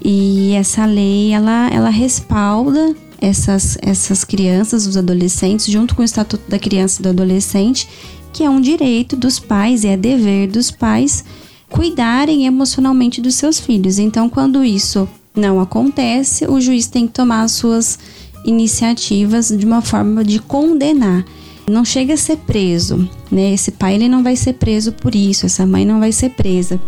E 0.03 0.53
essa 0.53 0.85
lei 0.87 1.33
ela, 1.33 1.69
ela 1.73 1.91
respalda 1.91 2.95
essas, 3.21 3.76
essas 3.83 4.25
crianças, 4.25 4.87
os 4.87 4.97
adolescentes, 4.97 5.67
junto 5.67 5.95
com 5.95 6.03
o 6.03 6.05
Estatuto 6.05 6.49
da 6.49 6.59
Criança 6.59 7.00
e 7.00 7.03
do 7.03 7.09
Adolescente, 7.09 7.88
que 8.33 8.43
é 8.45 8.50
um 8.50 8.61
direito 8.61 9.17
dos 9.17 9.38
pais, 9.38 9.85
é 9.85 9.97
dever 9.97 10.49
dos 10.49 10.71
pais 10.71 11.25
cuidarem 11.69 12.47
emocionalmente 12.47 13.21
dos 13.21 13.35
seus 13.35 13.59
filhos. 13.59 13.99
Então, 13.99 14.29
quando 14.29 14.65
isso 14.65 15.09
não 15.35 15.61
acontece, 15.61 16.47
o 16.47 16.61
juiz 16.61 16.87
tem 16.87 17.07
que 17.07 17.12
tomar 17.12 17.43
as 17.43 17.53
suas 17.53 17.99
iniciativas 18.47 19.49
de 19.49 19.67
uma 19.67 19.83
forma 19.83 20.25
de 20.25 20.38
condenar. 20.38 21.25
Não 21.69 21.85
chega 21.85 22.15
a 22.15 22.17
ser 22.17 22.37
preso, 22.38 23.09
né? 23.31 23.53
Esse 23.53 23.73
pai 23.73 23.97
ele 23.97 24.09
não 24.09 24.23
vai 24.23 24.37
ser 24.37 24.53
preso 24.55 24.93
por 24.93 25.15
isso, 25.15 25.47
essa 25.47 25.67
mãe 25.67 25.85
não 25.85 25.99
vai 25.99 26.12
ser 26.12 26.31
presa. 26.31 26.81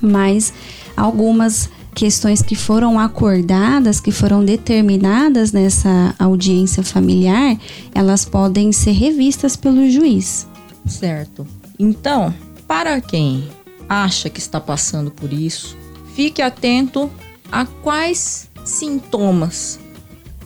Mas 0.00 0.52
algumas 0.96 1.70
questões 1.94 2.42
que 2.42 2.54
foram 2.54 2.98
acordadas, 2.98 4.00
que 4.00 4.12
foram 4.12 4.44
determinadas 4.44 5.52
nessa 5.52 6.14
audiência 6.18 6.82
familiar, 6.82 7.58
elas 7.94 8.24
podem 8.24 8.72
ser 8.72 8.92
revistas 8.92 9.56
pelo 9.56 9.88
juiz. 9.90 10.46
Certo. 10.86 11.46
Então, 11.78 12.32
para 12.68 13.00
quem 13.00 13.48
acha 13.88 14.30
que 14.30 14.38
está 14.38 14.60
passando 14.60 15.10
por 15.10 15.32
isso, 15.32 15.76
fique 16.14 16.42
atento 16.42 17.10
a 17.50 17.64
quais 17.64 18.48
sintomas 18.64 19.80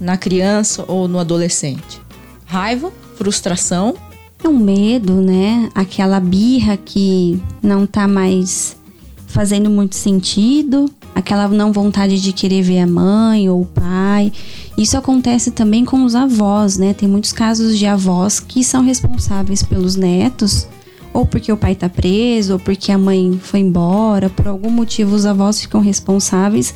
na 0.01 0.17
criança 0.17 0.85
ou 0.89 1.09
no 1.09 1.19
adolescente? 1.19 2.01
Raiva, 2.45 2.93
frustração. 3.17 3.95
É 4.43 4.49
um 4.49 4.59
medo, 4.59 5.15
né? 5.15 5.71
Aquela 5.75 6.21
birra 6.21 6.77
que 6.77 7.41
não 7.63 7.87
tá 7.87 8.07
mais 8.07 8.77
fazendo 9.27 9.69
muito 9.69 9.97
sentido, 9.97 10.89
aquela 11.15 11.49
não 11.49 11.73
vontade 11.73 12.21
de 12.21 12.33
querer 12.33 12.63
ver 12.63 12.81
a 12.81 12.87
mãe 12.87 13.49
ou 13.49 13.63
o 13.63 13.67
pai. 13.67 14.33
Isso 14.77 14.97
acontece 14.97 15.51
também 15.51 15.85
com 15.85 16.05
os 16.05 16.15
avós, 16.15 16.77
né? 16.77 16.93
Tem 16.95 17.09
muitos 17.09 17.33
casos 17.33 17.79
de 17.79 17.87
avós 17.87 18.39
que 18.39 18.63
são 18.63 18.83
responsáveis 18.83 19.63
pelos 19.63 19.97
netos, 19.97 20.69
ou 21.13 21.25
porque 21.25 21.51
o 21.51 21.57
pai 21.57 21.75
tá 21.75 21.89
preso, 21.89 22.55
ou 22.55 22.59
porque 22.59 22.93
a 22.93 22.99
mãe 22.99 23.39
foi 23.43 23.61
embora, 23.61 24.29
por 24.29 24.47
algum 24.47 24.71
motivo 24.71 25.15
os 25.17 25.25
avós 25.27 25.61
ficam 25.61 25.81
responsáveis 25.81 26.75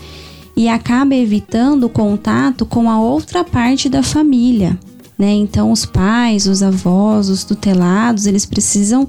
e 0.58 0.68
acaba 0.68 1.14
evitando 1.14 1.84
o 1.84 1.88
contato 1.88 2.66
com 2.66 2.90
a 2.90 3.00
outra 3.00 3.44
parte 3.44 3.88
da 3.88 4.02
família. 4.02 4.76
Né? 5.16 5.30
Então, 5.30 5.70
os 5.70 5.86
pais, 5.86 6.48
os 6.48 6.64
avós, 6.64 7.28
os 7.28 7.44
tutelados, 7.44 8.26
eles 8.26 8.44
precisam, 8.44 9.06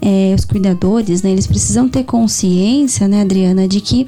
é, 0.00 0.32
os 0.32 0.44
cuidadores, 0.44 1.20
né? 1.20 1.32
eles 1.32 1.48
precisam 1.48 1.88
ter 1.88 2.04
consciência, 2.04 3.08
né, 3.08 3.22
Adriana, 3.22 3.66
de 3.66 3.80
que 3.80 4.06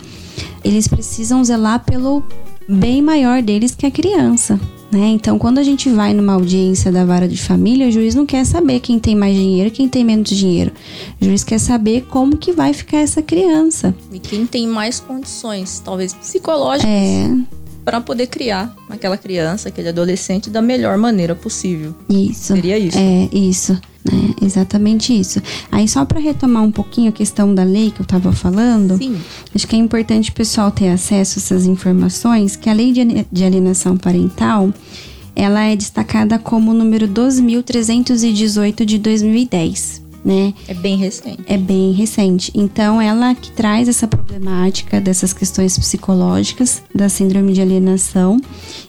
eles 0.63 0.87
precisam 0.87 1.43
zelar 1.43 1.85
pelo 1.85 2.23
bem 2.69 3.03
maior 3.03 3.43
deles 3.43 3.75
que 3.75 3.87
a 3.87 3.91
criança. 3.91 4.61
Né? 4.95 5.09
Então, 5.09 5.41
quando 5.41 5.59
a 5.59 5.63
gente 5.65 5.91
vai 5.91 6.15
numa 6.15 6.35
audiência 6.35 6.93
da 6.93 7.05
vara 7.05 7.27
de 7.27 7.37
família, 7.37 7.89
o 7.89 7.91
juiz 7.91 8.15
não 8.15 8.25
quer 8.25 8.47
saber 8.47 8.79
quem 8.79 8.97
tem 8.97 9.17
mais 9.17 9.35
dinheiro, 9.35 9.69
quem 9.69 9.89
tem 9.89 10.05
menos 10.05 10.31
dinheiro. 10.31 10.71
O 11.21 11.25
juiz 11.25 11.43
quer 11.43 11.59
saber 11.59 12.03
como 12.03 12.37
que 12.37 12.53
vai 12.53 12.73
ficar 12.73 12.99
essa 12.99 13.21
criança. 13.21 13.93
E 14.13 14.21
quem 14.21 14.47
tem 14.47 14.69
mais 14.69 15.01
condições, 15.01 15.83
talvez 15.85 16.15
psicológicas, 16.15 16.89
É, 16.89 17.29
para 17.85 18.01
poder 18.01 18.27
criar 18.29 18.75
aquela 18.89 19.17
criança, 19.17 19.69
aquele 19.69 19.89
adolescente 19.91 20.49
da 20.51 20.63
melhor 20.63 20.97
maneira 20.97 21.35
possível. 21.35 21.95
isso. 22.09 22.55
Seria 22.55 22.79
isso. 22.79 22.99
É, 22.99 23.29
isso. 23.33 23.73
Né? 24.05 24.35
Exatamente 24.43 25.19
isso. 25.19 25.41
Aí, 25.73 25.87
só 25.89 26.05
para 26.05 26.21
retomar 26.21 26.63
um 26.63 26.71
pouquinho 26.71 27.09
a 27.09 27.13
questão 27.13 27.55
da 27.55 27.63
lei 27.65 27.91
que 27.91 28.01
eu 28.01 28.07
tava 28.07 28.33
falando, 28.33 28.97
Sim. 28.99 29.17
Acho 29.55 29.67
que 29.67 29.77
é 29.77 29.79
importante 29.79 30.31
o 30.31 30.35
pessoal 30.35 30.71
ter 30.71 30.89
acesso 30.89 31.39
a 31.39 31.41
essas 31.43 31.67
informações, 31.67 32.55
que 32.57 32.69
a 32.69 32.73
lei 32.73 32.93
de 32.93 33.01
ali- 33.01 33.27
de 33.33 33.45
alienação 33.45 33.97
parental, 33.97 34.73
ela 35.37 35.65
é 35.65 35.75
destacada 35.75 36.39
como 36.39 36.71
o 36.71 36.75
número 36.75 37.09
12.318 37.09 38.85
de 38.85 38.99
2010, 38.99 40.03
né? 40.25 40.55
É 40.67 40.73
bem 40.73 40.97
recente. 40.97 41.43
É 41.47 41.59
bem 41.59 41.93
recente. 41.93 42.51
Então, 42.55 43.01
ela 43.01 43.35
que 43.35 43.51
traz 43.51 43.89
essa 43.89 44.09
problemática 44.09 45.01
dessas 45.01 45.33
questões 45.33 45.79
psicológicas 45.79 46.83
da 46.95 47.09
síndrome 47.09 47.53
de 47.53 47.61
alienação 47.61 48.41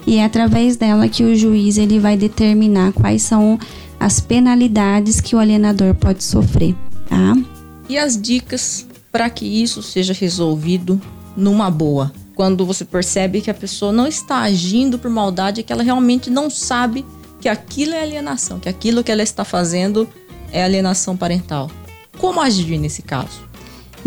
e 0.07 0.17
é 0.17 0.23
através 0.23 0.77
dela 0.77 1.09
que 1.09 1.23
o 1.23 1.35
juiz 1.35 1.77
ele 1.77 1.99
vai 1.99 2.15
determinar 2.15 2.93
quais 2.93 3.23
são 3.23 3.59
as 3.99 4.19
penalidades 4.19 5.19
que 5.19 5.35
o 5.35 5.39
alienador 5.39 5.93
pode 5.95 6.23
sofrer, 6.23 6.73
tá? 7.09 7.35
E 7.89 7.97
as 7.97 8.19
dicas 8.19 8.87
para 9.11 9.29
que 9.29 9.45
isso 9.45 9.81
seja 9.81 10.13
resolvido 10.13 11.01
numa 11.35 11.69
boa? 11.69 12.11
Quando 12.35 12.65
você 12.65 12.83
percebe 12.83 13.39
que 13.39 13.49
a 13.49 13.53
pessoa 13.53 13.91
não 13.91 14.05
está 14.05 14.39
agindo 14.39 14.99
por 14.99 15.09
maldade, 15.09 15.61
é 15.61 15.63
que 15.63 15.71
ela 15.71 15.83
realmente 15.83 16.29
não 16.29 16.49
sabe 16.49 17.05
que 17.39 17.47
aquilo 17.47 17.93
é 17.93 18.01
alienação, 18.01 18.59
que 18.59 18.67
aquilo 18.67 19.03
que 19.03 19.11
ela 19.11 19.23
está 19.23 19.45
fazendo 19.45 20.09
é 20.55 20.63
alienação 20.63 21.15
parental. 21.17 21.69
Como 22.17 22.39
agir 22.41 22.77
nesse 22.77 23.01
caso? 23.01 23.43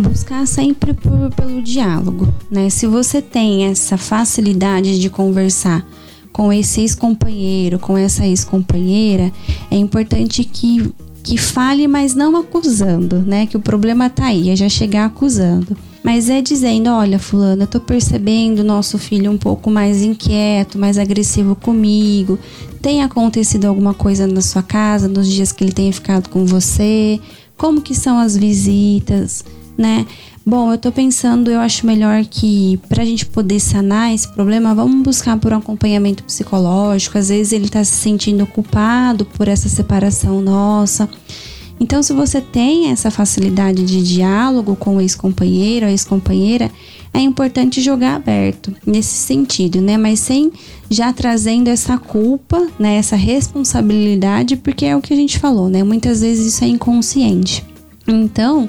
buscar 0.00 0.46
sempre 0.46 0.94
por- 0.94 1.28
pelo 1.34 1.60
diálogo, 1.60 2.32
né? 2.48 2.70
Se 2.70 2.86
você 2.86 3.20
tem 3.20 3.64
essa 3.64 3.96
facilidade 3.98 4.96
de 5.00 5.10
conversar 5.10 5.84
com 6.32 6.52
esse 6.52 6.82
ex-companheiro, 6.82 7.80
com 7.80 7.98
essa 7.98 8.24
ex-companheira, 8.24 9.32
é 9.68 9.76
importante 9.76 10.44
que, 10.44 10.92
que 11.24 11.36
fale, 11.36 11.88
mas 11.88 12.14
não 12.14 12.36
acusando, 12.36 13.18
né? 13.26 13.44
Que 13.46 13.56
o 13.56 13.60
problema 13.60 14.08
tá 14.08 14.26
aí, 14.26 14.50
é 14.50 14.54
já 14.56 14.68
chegar 14.68 15.06
acusando. 15.06 15.76
Mas 16.02 16.30
é 16.30 16.40
dizendo, 16.40 16.90
olha, 16.90 17.18
fulano, 17.18 17.62
eu 17.62 17.66
tô 17.66 17.80
percebendo 17.80 18.62
nosso 18.62 18.98
filho 18.98 19.30
um 19.30 19.38
pouco 19.38 19.70
mais 19.70 20.02
inquieto, 20.02 20.78
mais 20.78 20.96
agressivo 20.96 21.54
comigo. 21.56 22.38
Tem 22.80 23.02
acontecido 23.02 23.64
alguma 23.66 23.92
coisa 23.92 24.26
na 24.26 24.40
sua 24.40 24.62
casa 24.62 25.08
nos 25.08 25.28
dias 25.28 25.52
que 25.52 25.64
ele 25.64 25.72
tenha 25.72 25.92
ficado 25.92 26.28
com 26.28 26.46
você? 26.46 27.20
Como 27.56 27.80
que 27.80 27.94
são 27.94 28.18
as 28.18 28.36
visitas? 28.36 29.44
né? 29.78 30.04
Bom, 30.44 30.72
eu 30.72 30.78
tô 30.78 30.90
pensando, 30.90 31.50
eu 31.50 31.60
acho 31.60 31.86
melhor 31.86 32.24
que 32.24 32.80
pra 32.88 33.04
gente 33.04 33.24
poder 33.24 33.60
sanar 33.60 34.12
esse 34.12 34.26
problema, 34.26 34.74
vamos 34.74 35.02
buscar 35.02 35.38
por 35.38 35.52
um 35.52 35.58
acompanhamento 35.58 36.24
psicológico. 36.24 37.16
Às 37.16 37.28
vezes 37.28 37.52
ele 37.52 37.68
tá 37.68 37.84
se 37.84 37.94
sentindo 37.94 38.46
culpado 38.46 39.24
por 39.24 39.46
essa 39.46 39.68
separação 39.68 40.40
nossa. 40.40 41.08
Então, 41.80 42.02
se 42.02 42.12
você 42.12 42.40
tem 42.40 42.90
essa 42.90 43.10
facilidade 43.10 43.84
de 43.84 44.02
diálogo 44.02 44.74
com 44.74 44.96
o 44.96 45.00
ex-companheiro, 45.00 45.86
a 45.86 45.90
ex-companheira, 45.90 46.70
é 47.14 47.20
importante 47.20 47.80
jogar 47.80 48.16
aberto 48.16 48.74
nesse 48.84 49.14
sentido, 49.14 49.80
né? 49.80 49.96
Mas 49.96 50.20
sem 50.20 50.52
já 50.90 51.12
trazendo 51.12 51.68
essa 51.68 51.96
culpa, 51.96 52.66
né? 52.78 52.96
Essa 52.96 53.16
responsabilidade, 53.16 54.56
porque 54.56 54.84
é 54.84 54.96
o 54.96 55.00
que 55.00 55.12
a 55.12 55.16
gente 55.16 55.38
falou, 55.38 55.68
né? 55.68 55.82
Muitas 55.82 56.20
vezes 56.20 56.54
isso 56.54 56.64
é 56.64 56.68
inconsciente. 56.68 57.64
Então, 58.06 58.68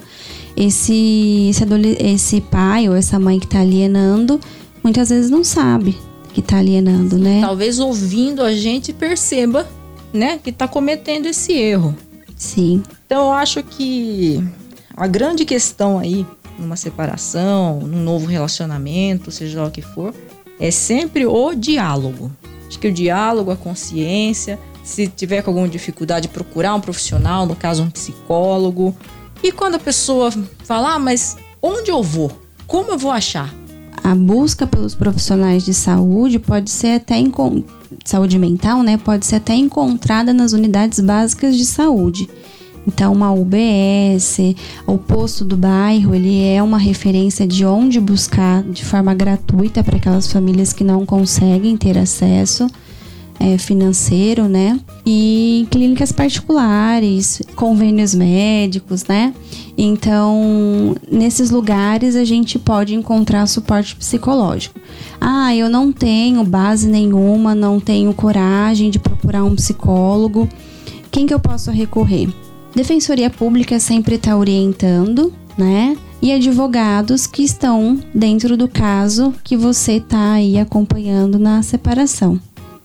esse, 0.56 1.50
esse, 1.50 1.64
esse 2.00 2.42
pai 2.42 2.90
ou 2.90 2.96
essa 2.96 3.18
mãe 3.18 3.40
que 3.40 3.48
tá 3.48 3.62
alienando, 3.62 4.40
muitas 4.84 5.10
vezes 5.10 5.32
não 5.32 5.44
sabe 5.44 5.98
que 6.34 6.42
tá 6.42 6.58
alienando, 6.58 7.18
né? 7.18 7.42
Talvez 7.42 7.80
ouvindo 7.80 8.44
a 8.44 8.54
gente 8.54 8.94
perceba, 8.94 9.68
né, 10.14 10.40
que 10.44 10.52
tá 10.52 10.68
cometendo 10.68 11.26
esse 11.26 11.54
erro. 11.54 11.96
Sim. 12.40 12.82
Então 13.06 13.26
eu 13.26 13.32
acho 13.34 13.62
que 13.62 14.42
a 14.96 15.06
grande 15.06 15.44
questão 15.44 16.00
aí 16.00 16.26
numa 16.58 16.78
separação, 16.78 17.82
num 17.82 18.02
novo 18.02 18.26
relacionamento, 18.26 19.30
seja 19.30 19.62
lá 19.62 19.68
o 19.68 19.72
que 19.72 19.82
for, 19.82 20.14
é 20.60 20.72
sempre 20.72 21.26
o 21.26 21.54
diálogo. 21.54 22.32
Acho 22.68 22.80
que 22.80 22.88
o 22.88 22.94
diálogo, 22.94 23.52
a 23.52 23.58
consciência, 23.58 24.58
se 24.84 25.08
tiver 25.08 25.42
com 25.42 25.52
alguma 25.52 25.68
dificuldade, 25.68 26.30
procurar 26.30 26.76
um 26.76 26.82
profissional, 26.82 27.46
no 27.46 27.56
caso 27.56 27.84
um 27.84 27.90
psicólogo. 27.90 28.96
E 29.44 29.52
quando 29.52 29.76
a 29.76 29.80
pessoa 29.80 30.32
fala, 30.64 30.96
ah, 30.96 31.00
mas 31.00 31.38
onde 31.62 31.92
eu 31.92 32.02
vou? 32.02 32.32
Como 32.66 32.92
eu 32.92 32.98
vou 32.98 33.12
achar? 33.12 33.54
A 34.02 34.16
busca 34.16 34.66
pelos 34.66 34.96
profissionais 34.96 35.64
de 35.66 35.74
saúde 35.74 36.40
pode 36.40 36.70
ser 36.70 36.96
até 36.96 37.18
saúde 38.06 38.38
mental, 38.38 38.84
né? 38.84 38.98
Pode 38.98 39.26
ser 39.26 39.38
até 39.38 39.56
encontrada 39.56 40.34
nas 40.34 40.54
unidades 40.54 41.00
básicas 41.00 41.56
de 41.56 41.66
saúde. 41.66 42.30
Então, 42.88 43.14
uma 43.14 43.32
UBS, 43.32 44.38
o 44.88 44.98
posto 44.98 45.46
do 45.46 45.56
bairro, 45.56 46.16
ele 46.16 46.44
é 46.44 46.64
uma 46.64 46.78
referência 46.78 47.46
de 47.46 47.66
onde 47.66 48.00
buscar 48.00 48.64
de 48.64 48.84
forma 48.84 49.14
gratuita 49.14 49.84
para 49.84 49.98
aquelas 49.98 50.32
famílias 50.32 50.74
que 50.74 50.84
não 50.84 51.06
conseguem 51.06 51.78
ter 51.78 51.98
acesso 51.98 52.68
é, 53.40 53.58
financeiro, 53.58 54.48
né? 54.48 54.80
E 55.06 55.66
clínicas 55.72 56.12
particulares, 56.12 57.42
convênios 57.56 58.14
médicos, 58.14 59.06
né? 59.06 59.34
Então, 59.78 60.96
nesses 61.10 61.50
lugares 61.50 62.16
a 62.16 62.26
gente 62.26 62.60
pode 62.60 62.94
encontrar 62.94 63.48
suporte 63.48 63.96
psicológico. 63.96 64.80
Ah, 65.22 65.56
eu 65.56 65.70
não 65.70 65.92
tenho 65.92 66.44
base 66.44 66.88
nenhuma, 66.88 67.56
não 67.56 67.80
tenho 67.80 68.14
coragem 68.14 68.90
de 68.90 69.00
procurar 69.00 69.44
um 69.44 69.56
psicólogo. 69.56 70.50
Quem 71.10 71.26
que 71.26 71.34
eu 71.34 71.40
posso 71.40 71.72
recorrer? 71.72 72.28
Defensoria 72.76 73.30
Pública 73.30 73.80
sempre 73.80 74.16
está 74.16 74.36
orientando, 74.36 75.34
né? 75.58 75.98
E 76.22 76.34
advogados 76.34 77.26
que 77.26 77.42
estão 77.42 77.98
dentro 78.14 78.58
do 78.58 78.68
caso 78.68 79.34
que 79.44 79.56
você 79.56 79.94
está 79.94 80.34
aí 80.34 80.58
acompanhando 80.58 81.40
na 81.40 81.64
separação. 81.64 82.40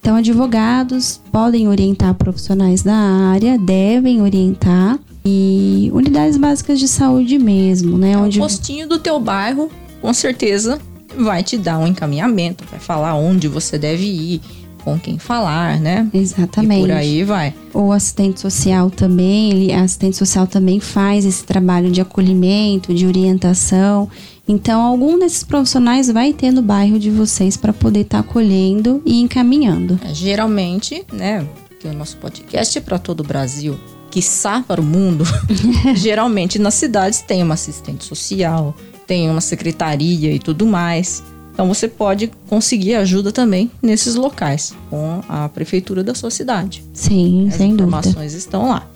Então, 0.04 0.16
advogados 0.16 1.18
podem 1.32 1.66
orientar 1.66 2.12
profissionais 2.12 2.82
da 2.82 2.94
área, 2.94 3.56
devem 3.56 4.20
orientar 4.20 4.99
e 5.25 5.90
unidades 5.94 6.37
básicas 6.37 6.78
de 6.78 6.87
saúde 6.87 7.38
mesmo, 7.38 7.96
né? 7.96 8.12
É 8.12 8.18
onde... 8.18 8.38
O 8.38 8.42
postinho 8.42 8.87
do 8.87 8.99
teu 8.99 9.18
bairro, 9.18 9.70
com 10.02 10.12
certeza, 10.12 10.78
vai 11.18 11.42
te 11.42 11.56
dar 11.56 11.78
um 11.78 11.87
encaminhamento, 11.87 12.64
vai 12.70 12.78
falar 12.78 13.14
onde 13.14 13.49
você 13.49 13.78
deve 13.78 14.04
ir, 14.04 14.42
com 14.84 14.99
quem 14.99 15.18
falar, 15.18 15.80
né? 15.80 16.06
Exatamente. 16.12 16.80
E 16.80 16.82
por 16.82 16.90
aí 16.90 17.25
vai. 17.25 17.54
O 17.73 17.90
assistente 17.90 18.40
social 18.40 18.90
também, 18.90 19.52
ele, 19.52 19.73
a 19.73 19.84
assistente 19.84 20.18
social 20.18 20.46
também 20.46 20.80
faz 20.80 21.25
esse 21.25 21.44
trabalho 21.44 21.90
de 21.90 22.02
acolhimento, 22.02 22.92
de 22.92 23.06
orientação. 23.06 24.11
Então, 24.46 24.82
algum 24.82 25.18
desses 25.18 25.42
profissionais 25.42 26.10
vai 26.10 26.32
ter 26.32 26.50
no 26.50 26.60
bairro 26.60 26.98
de 26.98 27.10
vocês 27.10 27.56
para 27.56 27.72
poder 27.72 28.00
estar 28.00 28.22
tá 28.22 28.28
acolhendo 28.28 29.02
e 29.04 29.20
encaminhando. 29.20 29.98
É, 30.04 30.12
geralmente, 30.12 31.04
né? 31.12 31.46
Que 31.80 31.88
o 31.88 31.92
nosso 31.94 32.18
podcast 32.18 32.76
é 32.76 32.80
para 32.80 32.98
todo 32.98 33.20
o 33.20 33.24
Brasil, 33.24 33.78
quiçá 34.10 34.62
para 34.66 34.80
o 34.80 34.84
mundo. 34.84 35.24
geralmente 35.96 36.59
nas 36.59 36.74
cidades 36.74 37.22
tem 37.22 37.42
uma 37.42 37.54
assistente 37.54 38.04
social, 38.04 38.74
tem 39.07 39.30
uma 39.30 39.40
secretaria 39.40 40.30
e 40.33 40.38
tudo 40.38 40.66
mais. 40.66 41.22
Então 41.52 41.68
você 41.68 41.88
pode 41.88 42.30
conseguir 42.48 42.96
ajuda 42.96 43.30
também 43.33 43.70
nesses 43.80 44.16
locais 44.16 44.74
com 44.90 45.20
a 45.28 45.48
prefeitura 45.48 46.02
da 46.02 46.14
sua 46.14 46.30
cidade. 46.30 46.85
Sim, 46.92 47.48
As 47.48 47.54
sem 47.54 47.76
dúvida. 47.76 47.98
As 47.98 48.07
informações 48.07 48.35
estão 48.35 48.68
lá. 48.68 48.87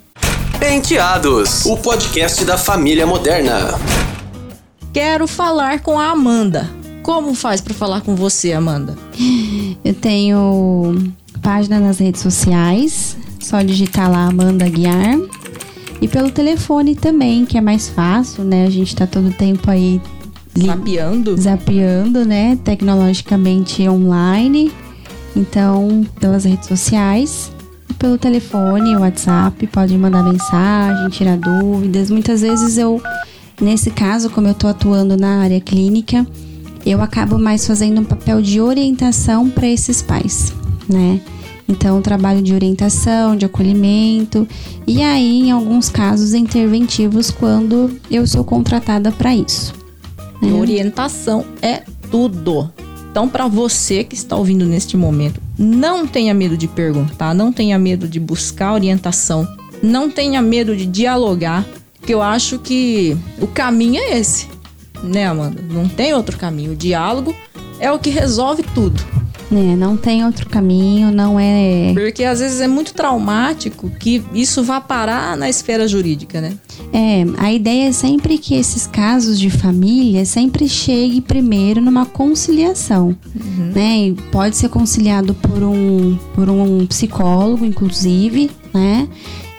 Penteados, 0.58 1.64
o 1.66 1.76
podcast 1.76 2.44
da 2.44 2.58
família 2.58 3.06
moderna. 3.06 3.78
Quero 4.98 5.28
falar 5.28 5.78
com 5.78 5.96
a 5.96 6.10
Amanda. 6.10 6.68
Como 7.04 7.32
faz 7.32 7.60
para 7.60 7.72
falar 7.72 8.00
com 8.00 8.16
você, 8.16 8.52
Amanda? 8.52 8.98
Eu 9.84 9.94
tenho 9.94 11.12
página 11.40 11.78
nas 11.78 12.00
redes 12.00 12.20
sociais, 12.20 13.16
só 13.38 13.62
digitar 13.62 14.10
lá 14.10 14.26
Amanda 14.26 14.68
Guiar. 14.68 15.16
E 16.02 16.08
pelo 16.08 16.32
telefone 16.32 16.96
também, 16.96 17.44
que 17.44 17.56
é 17.56 17.60
mais 17.60 17.88
fácil, 17.88 18.42
né? 18.42 18.66
A 18.66 18.70
gente 18.70 18.96
tá 18.96 19.06
todo 19.06 19.30
tempo 19.30 19.70
aí 19.70 20.00
Zapeando? 20.60 21.36
Zapeando, 21.36 22.24
né? 22.24 22.58
Tecnologicamente 22.64 23.88
online. 23.88 24.72
Então, 25.36 26.04
pelas 26.18 26.44
redes 26.44 26.66
sociais, 26.66 27.52
pelo 28.00 28.18
telefone, 28.18 28.96
WhatsApp, 28.96 29.64
pode 29.68 29.96
mandar 29.96 30.24
mensagem, 30.24 31.08
tirar 31.10 31.36
dúvidas. 31.36 32.10
Muitas 32.10 32.40
vezes 32.40 32.76
eu, 32.76 33.00
nesse 33.60 33.90
caso, 33.90 34.30
como 34.30 34.48
eu 34.48 34.54
tô 34.54 34.66
atuando 34.66 35.16
na 35.16 35.42
área 35.42 35.60
clínica, 35.60 36.26
eu 36.84 37.02
acabo 37.02 37.38
mais 37.38 37.66
fazendo 37.66 38.00
um 38.00 38.04
papel 38.04 38.40
de 38.40 38.60
orientação 38.60 39.50
para 39.50 39.66
esses 39.66 40.00
pais, 40.02 40.52
né? 40.88 41.20
Então, 41.68 42.00
trabalho 42.00 42.40
de 42.40 42.54
orientação, 42.54 43.36
de 43.36 43.44
acolhimento 43.44 44.48
e 44.86 45.02
aí, 45.02 45.42
em 45.42 45.50
alguns 45.50 45.90
casos, 45.90 46.32
interventivos 46.32 47.30
quando 47.30 47.90
eu 48.10 48.26
sou 48.26 48.42
contratada 48.42 49.12
para 49.12 49.34
isso. 49.36 49.74
Né? 50.40 50.52
Orientação 50.52 51.44
é 51.60 51.82
tudo. 52.10 52.72
Então, 53.10 53.28
para 53.28 53.46
você 53.46 54.02
que 54.02 54.14
está 54.14 54.34
ouvindo 54.34 54.64
neste 54.64 54.96
momento, 54.96 55.42
não 55.58 56.06
tenha 56.06 56.32
medo 56.32 56.56
de 56.56 56.66
perguntar, 56.66 57.34
não 57.34 57.52
tenha 57.52 57.78
medo 57.78 58.08
de 58.08 58.18
buscar 58.18 58.72
orientação, 58.72 59.46
não 59.82 60.10
tenha 60.10 60.40
medo 60.40 60.74
de 60.74 60.86
dialogar, 60.86 61.66
porque 62.08 62.14
eu 62.14 62.22
acho 62.22 62.58
que 62.58 63.14
o 63.38 63.46
caminho 63.46 64.00
é 64.00 64.18
esse, 64.18 64.46
né, 65.02 65.26
Amanda? 65.26 65.62
Não 65.68 65.86
tem 65.86 66.14
outro 66.14 66.38
caminho. 66.38 66.72
O 66.72 66.74
diálogo 66.74 67.36
é 67.78 67.92
o 67.92 67.98
que 67.98 68.08
resolve 68.08 68.62
tudo. 68.74 68.98
É, 69.52 69.76
não 69.76 69.94
tem 69.94 70.24
outro 70.24 70.48
caminho, 70.48 71.10
não 71.10 71.38
é. 71.38 71.92
Porque 71.92 72.24
às 72.24 72.40
vezes 72.40 72.62
é 72.62 72.66
muito 72.66 72.94
traumático 72.94 73.90
que 73.90 74.24
isso 74.32 74.64
vá 74.64 74.80
parar 74.80 75.36
na 75.36 75.50
esfera 75.50 75.86
jurídica, 75.86 76.40
né? 76.40 76.54
É, 76.94 77.26
a 77.36 77.52
ideia 77.52 77.88
é 77.88 77.92
sempre 77.92 78.38
que 78.38 78.54
esses 78.54 78.86
casos 78.86 79.38
de 79.38 79.50
família 79.50 80.24
sempre 80.24 80.66
chegue 80.66 81.20
primeiro 81.20 81.82
numa 81.82 82.06
conciliação, 82.06 83.14
uhum. 83.36 83.72
né? 83.74 84.06
E 84.06 84.12
pode 84.32 84.56
ser 84.56 84.70
conciliado 84.70 85.34
por 85.34 85.62
um, 85.62 86.16
por 86.34 86.48
um 86.48 86.86
psicólogo, 86.86 87.66
inclusive, 87.66 88.50
né? 88.72 89.06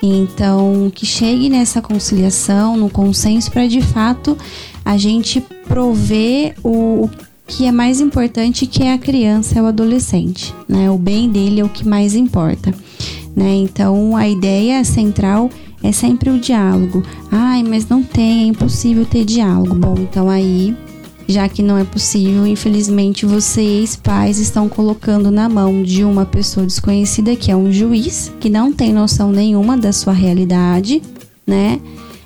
Então, 0.01 0.91
que 0.93 1.05
chegue 1.05 1.49
nessa 1.49 1.81
conciliação, 1.81 2.77
no 2.77 2.89
consenso, 2.89 3.51
para 3.51 3.67
de 3.67 3.81
fato 3.81 4.37
a 4.85 4.97
gente 4.97 5.41
prover 5.67 6.55
o, 6.63 7.09
que 7.49 7.65
é 7.65 7.71
mais 7.71 7.99
importante 7.99 8.67
que 8.67 8.83
é 8.83 8.93
a 8.93 8.97
criança 8.97 9.57
é 9.57 9.61
o 9.61 9.65
adolescente, 9.65 10.53
né? 10.67 10.89
O 10.89 10.97
bem 10.97 11.29
dele 11.29 11.59
é 11.59 11.63
o 11.63 11.69
que 11.69 11.85
mais 11.85 12.15
importa, 12.15 12.73
né? 13.35 13.55
Então 13.55 14.15
a 14.15 14.29
ideia 14.29 14.83
central 14.83 15.49
é 15.83 15.91
sempre 15.91 16.29
o 16.29 16.39
diálogo. 16.39 17.03
Ai, 17.31 17.63
mas 17.63 17.89
não 17.89 18.03
tem, 18.03 18.43
é 18.43 18.47
impossível 18.47 19.03
ter 19.03 19.25
diálogo. 19.25 19.73
Bom, 19.73 19.95
então 19.97 20.29
aí, 20.29 20.75
já 21.29 21.47
que 21.47 21.61
não 21.61 21.77
é 21.77 21.83
possível, 21.83 22.47
infelizmente 22.47 23.23
vocês, 23.23 23.95
pais, 23.95 24.39
estão 24.39 24.67
colocando 24.67 25.29
na 25.29 25.47
mão 25.47 25.83
de 25.83 26.03
uma 26.03 26.25
pessoa 26.25 26.65
desconhecida, 26.65 27.35
que 27.35 27.51
é 27.51 27.55
um 27.55 27.71
juiz, 27.71 28.33
que 28.39 28.49
não 28.49 28.73
tem 28.73 28.91
noção 28.91 29.31
nenhuma 29.31 29.77
da 29.77 29.93
sua 29.93 30.11
realidade, 30.11 31.03
né? 31.45 31.79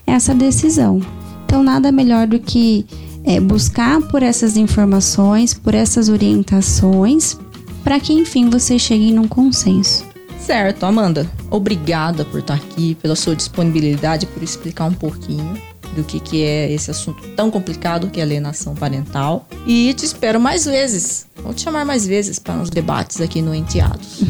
Essa 0.07 0.33
decisão. 0.33 1.01
Então, 1.45 1.61
nada 1.61 1.91
melhor 1.91 2.27
do 2.27 2.39
que 2.39 2.85
é, 3.25 3.41
buscar 3.41 4.01
por 4.03 4.23
essas 4.23 4.55
informações, 4.55 5.53
por 5.53 5.75
essas 5.75 6.07
orientações, 6.07 7.37
para 7.83 7.99
que 7.99 8.13
enfim 8.13 8.49
você 8.49 8.79
chegue 8.79 9.11
num 9.11 9.27
consenso. 9.27 10.05
Certo, 10.39 10.85
Amanda. 10.85 11.29
Obrigada 11.51 12.23
por 12.23 12.39
estar 12.39 12.55
aqui, 12.55 12.95
pela 12.95 13.17
sua 13.17 13.35
disponibilidade, 13.35 14.25
por 14.27 14.41
explicar 14.41 14.85
um 14.85 14.93
pouquinho 14.93 15.72
do 15.93 16.03
que, 16.03 16.19
que 16.19 16.43
é 16.43 16.71
esse 16.71 16.91
assunto 16.91 17.27
tão 17.29 17.49
complicado 17.49 18.09
que 18.09 18.19
é 18.19 18.23
alienação 18.23 18.75
parental. 18.75 19.47
E 19.65 19.93
te 19.93 20.05
espero 20.05 20.39
mais 20.39 20.65
vezes 20.65 21.27
Vou 21.43 21.53
te 21.53 21.61
chamar 21.61 21.83
mais 21.83 22.07
vezes 22.07 22.39
para 22.39 22.53
uns 22.53 22.69
debates 22.69 23.19
aqui 23.19 23.41
no 23.41 23.53
Enteados. 23.53 24.21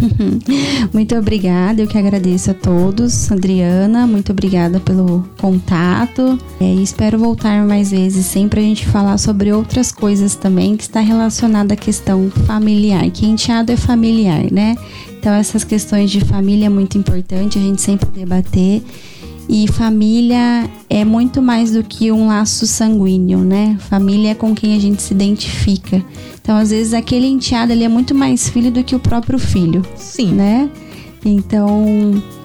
muito 0.92 1.16
obrigada, 1.16 1.80
eu 1.82 1.88
que 1.88 1.98
agradeço 1.98 2.50
a 2.50 2.54
todos. 2.56 3.32
Adriana, 3.32 4.08
muito 4.08 4.32
obrigada 4.32 4.80
pelo 4.80 5.24
contato. 5.40 6.40
É, 6.60 6.74
espero 6.74 7.20
voltar 7.20 7.64
mais 7.66 7.92
vezes, 7.92 8.26
sempre 8.26 8.62
a 8.62 8.64
gente 8.64 8.88
falar 8.88 9.20
sobre 9.20 9.52
outras 9.54 9.92
coisas 9.92 10.36
também 10.36 10.76
que 10.76 10.84
está 10.84 11.02
relacionada 11.02 11.76
à 11.76 11.78
questão 11.78 12.32
familiar. 12.48 13.08
Que 13.12 13.28
enteado 13.28 13.72
é 13.72 13.78
familiar, 13.78 14.52
né? 14.52 14.76
Então 15.20 15.34
essas 15.34 15.64
questões 15.64 16.10
de 16.10 16.22
família 16.22 16.66
é 16.66 16.70
muito 16.70 16.98
importante 16.98 17.60
a 17.60 17.62
gente 17.62 17.82
sempre 17.82 18.10
debater. 18.10 18.82
E 19.48 19.68
família 19.68 20.70
é 20.90 21.04
muito 21.04 21.42
mais 21.42 21.72
do 21.72 21.84
que 21.84 22.12
um 22.12 22.28
laço 22.28 22.66
sanguíneo, 22.66 23.40
né? 23.40 23.78
Família 23.90 24.32
é 24.32 24.36
com 24.36 24.56
quem 24.56 24.76
a 24.76 24.80
gente 24.80 25.02
se 25.02 25.14
identifica. 25.14 26.04
Então, 26.42 26.58
às 26.58 26.70
vezes, 26.70 26.94
aquele 26.94 27.28
enteado 27.28 27.72
ele 27.72 27.84
é 27.84 27.90
muito 27.90 28.16
mais 28.16 28.50
filho 28.50 28.72
do 28.72 28.84
que 28.84 28.96
o 28.96 29.00
próprio 29.00 29.38
filho. 29.38 29.86
Sim. 29.96 30.34
Né? 30.34 30.70
Então, 31.26 31.86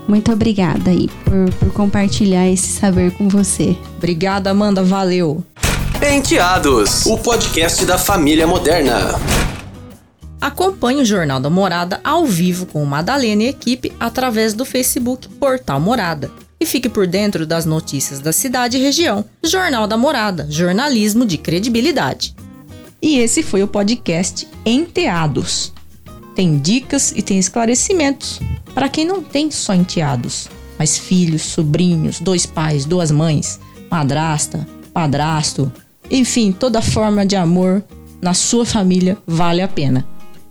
muito 0.06 0.32
obrigada 0.32 0.90
aí 0.90 1.08
por, 1.24 1.52
por 1.54 1.72
compartilhar 1.72 2.48
esse 2.48 2.68
saber 2.68 3.12
com 3.12 3.28
você. 3.28 3.76
Obrigada, 3.96 4.50
Amanda. 4.50 4.82
Valeu. 4.82 5.44
Enteados, 6.00 7.06
o 7.06 7.18
podcast 7.18 7.84
da 7.84 7.98
família 7.98 8.46
moderna. 8.46 9.20
Acompanhe 10.40 11.02
o 11.02 11.04
Jornal 11.04 11.40
da 11.40 11.50
Morada 11.50 12.00
ao 12.04 12.24
vivo 12.24 12.66
com 12.66 12.84
Madalena 12.84 13.42
e 13.42 13.48
equipe 13.48 13.92
através 13.98 14.54
do 14.54 14.64
Facebook 14.64 15.28
Portal 15.28 15.80
Morada. 15.80 16.30
E 16.60 16.66
fique 16.66 16.88
por 16.88 17.06
dentro 17.06 17.46
das 17.46 17.64
notícias 17.64 18.20
da 18.20 18.32
cidade 18.32 18.76
e 18.76 18.80
região. 18.80 19.24
Jornal 19.44 19.86
da 19.86 19.96
Morada, 19.96 20.46
jornalismo 20.50 21.24
de 21.24 21.38
credibilidade. 21.38 22.34
E 23.00 23.18
esse 23.18 23.42
foi 23.42 23.62
o 23.62 23.68
podcast 23.68 24.48
Enteados. 24.66 25.72
Tem 26.34 26.58
dicas 26.58 27.12
e 27.14 27.22
tem 27.22 27.38
esclarecimentos 27.38 28.40
para 28.74 28.88
quem 28.88 29.04
não 29.04 29.22
tem 29.22 29.50
só 29.50 29.74
enteados, 29.74 30.48
mas 30.78 30.96
filhos, 30.96 31.42
sobrinhos, 31.42 32.20
dois 32.20 32.46
pais, 32.46 32.84
duas 32.84 33.10
mães, 33.10 33.58
madrasta, 33.90 34.66
padrasto, 34.92 35.72
enfim, 36.10 36.52
toda 36.52 36.80
forma 36.80 37.26
de 37.26 37.34
amor 37.34 37.82
na 38.22 38.34
sua 38.34 38.64
família 38.64 39.18
vale 39.26 39.60
a 39.60 39.68
pena. 39.68 40.06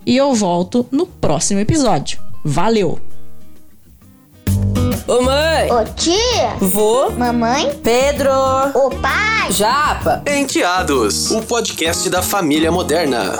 E 0.06 0.16
eu 0.16 0.34
volto 0.34 0.86
no 0.92 1.06
próximo 1.06 1.60
episódio. 1.60 2.20
Valeu! 2.44 3.07
Ô 5.08 5.22
mãe! 5.22 5.72
Ô 5.72 5.86
tia! 5.96 6.58
Vô! 6.60 7.10
Mamãe! 7.12 7.74
Pedro! 7.82 8.30
Ô 8.74 8.90
pai! 8.90 9.50
Japa! 9.52 10.22
Enteados, 10.28 11.32
o 11.32 11.42
podcast 11.42 12.10
da 12.10 12.22
família 12.22 12.70
moderna. 12.74 13.36